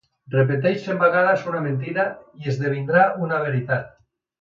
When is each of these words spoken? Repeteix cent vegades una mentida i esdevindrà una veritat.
Repeteix 0.35 0.79
cent 0.85 1.01
vegades 1.03 1.45
una 1.53 1.61
mentida 1.67 2.07
i 2.43 2.51
esdevindrà 2.55 3.07
una 3.29 3.43
veritat. 3.49 3.97